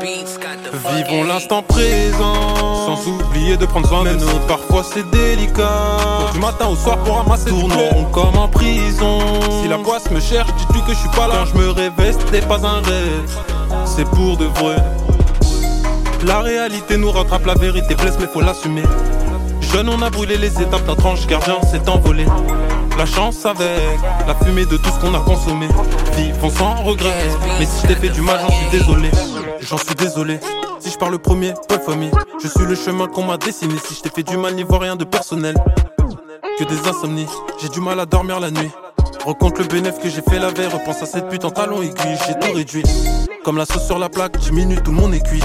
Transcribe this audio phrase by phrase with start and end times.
[0.00, 4.38] Vivons l'instant présent, sans oublier de prendre soin de nous.
[4.46, 5.98] Parfois c'est délicat.
[6.32, 9.18] Du matin au soir pour ramasser Tournons comme en prison.
[9.60, 11.34] Si la poisse me cherche, dis-tu que je suis pas là?
[11.38, 13.38] Quand je me réveille, c'était pas un rêve.
[13.84, 14.76] C'est pour de vrai.
[16.24, 18.82] La réalité nous rattrape, la vérité blesse, mais faut l'assumer.
[19.60, 22.24] Jeune, on a brûlé les étapes, notre ange gardien s'est envolé.
[22.98, 23.80] La chance avec
[24.26, 25.68] la fumée de tout ce qu'on a consommé.
[26.16, 27.14] Vivons sans regret.
[27.60, 29.10] Mais si je t'ai fait du mal, j'en suis désolé.
[29.60, 30.40] J'en suis désolé.
[30.80, 32.10] Si je parle le premier, pas famille.
[32.42, 33.74] Je suis le chemin qu'on m'a dessiné.
[33.78, 35.54] Si je t'ai fait du mal, n'y vois rien de personnel.
[36.58, 37.28] Que des insomnies.
[37.62, 38.70] J'ai du mal à dormir la nuit.
[39.24, 40.66] Recompte le bénéfice que j'ai fait la veille.
[40.66, 42.18] Repense à cette pute en talon aiguille.
[42.26, 42.82] J'ai tout réduit.
[43.44, 45.42] Comme la sauce sur la plaque, 10 minutes, tout le monde est cuit.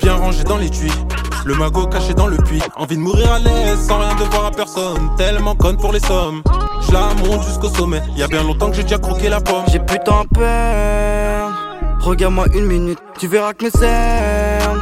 [0.00, 0.92] Bien rangé dans tuyaux.
[1.44, 2.62] Le magot caché dans le puits.
[2.74, 5.10] Envie de mourir à l'aise sans rien devoir à personne.
[5.16, 6.42] Tellement conne pour les sommes.
[6.86, 8.02] Je la monte jusqu'au sommet.
[8.16, 9.64] Y a bien longtemps que j'ai déjà croqué la pomme.
[9.68, 11.52] J'ai putain peur.
[12.00, 14.80] Regarde-moi une minute, tu verras que mes cernes.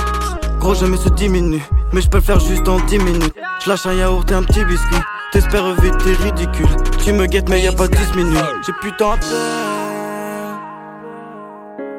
[0.58, 1.62] Gros, jamais se diminue.
[1.92, 3.34] Mais je peux le faire juste en 10 minutes.
[3.64, 4.96] Je lâche un yaourt et un petit biscuit.
[5.32, 6.66] T'espères vite, t'es ridicule.
[7.04, 8.44] Tu me guettes, mais y a pas 10 minutes.
[8.66, 10.60] J'ai putain peur.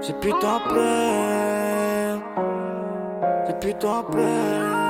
[0.01, 2.19] J'ai putain peur.
[3.47, 4.83] J'ai putain peur.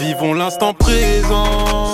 [0.00, 1.44] Vivons l'instant présent,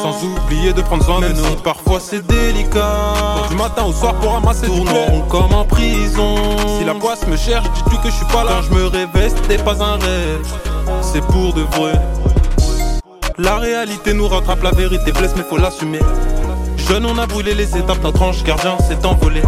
[0.02, 1.56] sans oublier de prendre soin de nous.
[1.64, 3.14] Parfois c'est délicat.
[3.48, 6.36] Du matin au soir pour ramasser Tournons comme en prison.
[6.78, 8.50] Si la poisse me cherche, dis-tu que je suis pas là?
[8.54, 10.46] Quand je me réveille, c'était pas un rêve.
[11.02, 12.00] C'est pour de vrai.
[13.38, 15.98] La réalité nous rattrape, la vérité blesse, mais faut l'assumer.
[16.88, 19.42] Jeune, on a brûlé les étapes, notre ange gardien s'est envolé.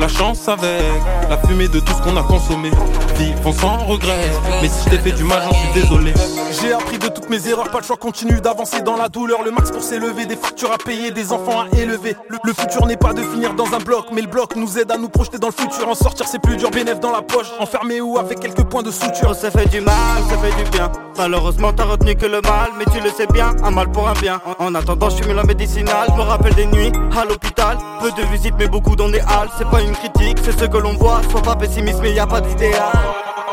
[0.00, 0.82] La chance avec
[1.28, 2.70] la fumée de tout ce qu'on a consommé.
[3.18, 4.30] Vivons sans regret,
[4.60, 6.14] mais si je t'ai fait du mal, j'en suis désolé.
[6.60, 9.42] J'ai appris de toutes mes erreurs, pas le choix, continue d'avancer dans la douleur.
[9.44, 12.16] Le max pour s'élever, des factures à payer, des enfants à élever.
[12.28, 14.90] Le, le futur n'est pas de finir dans un bloc, mais le bloc nous aide
[14.90, 15.88] à nous projeter dans le futur.
[15.88, 18.90] En sortir, c'est plus dur, bénéf dans la poche, enfermé ou avec quelques points de
[18.90, 19.28] suture.
[19.30, 19.94] Oh, ça fait du mal,
[20.28, 20.90] ça fait du bien.
[21.16, 24.14] Malheureusement, t'as retenu que le mal, mais tu le sais bien, un mal pour un
[24.14, 24.40] bien.
[24.58, 27.78] En, en attendant, je suis la médicinale, me rappelle des nuits à l'hôpital.
[28.00, 29.48] Peu de visites, mais beaucoup dans des halles.
[29.58, 31.20] C'est pas une critique, c'est ce que l'on voit.
[31.30, 32.80] Sois pas pessimiste, mais y a pas d'idéal.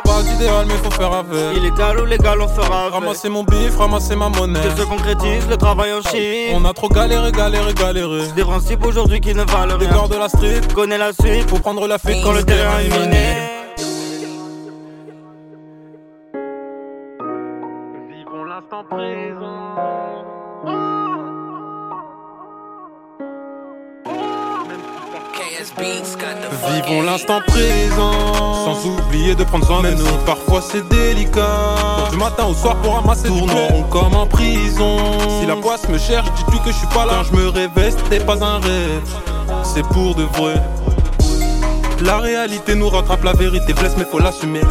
[0.03, 1.57] Pas d'idéal, mais faut faire avec.
[1.57, 2.93] Illégal ou légal, on fera avec.
[2.93, 4.59] Ramasser mon bif, ramasser ma monnaie.
[4.61, 6.55] Que se concrétise le travail en Chine.
[6.55, 8.27] On a trop galéré, galéré, galéré.
[8.35, 9.95] Des principes aujourd'hui qui ne valent Les rien.
[9.95, 12.99] corps de la street, Connais la suite faut prendre la fuite quand le terrain est
[12.99, 13.35] miné.
[18.09, 19.75] Vivons l'instant présent.
[25.61, 30.05] Vivons l'instant présent, sans oublier de prendre soin de nous.
[30.25, 32.07] Parfois c'est délicat.
[32.11, 34.97] Du matin au soir pour ramasser Tournons comme en prison.
[35.41, 37.11] Si la poisse me cherche, dis-tu que je suis pas là?
[37.17, 39.01] Quand je me réveille, c'était pas un rêve.
[39.65, 40.55] C'est pour de vrai.
[42.05, 44.61] La réalité nous rattrape, la vérité blesse, mais faut l'assumer.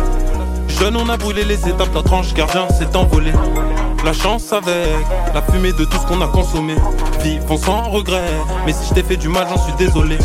[0.68, 3.32] Jeune, on a brûlé les étapes, notre ange gardien s'est envolé.
[4.06, 4.86] La chance avec
[5.34, 6.76] la fumée de tout ce qu'on a consommé.
[7.22, 8.30] Vivons sans regret,
[8.64, 10.16] mais si je t'ai fait du mal, j'en suis désolé.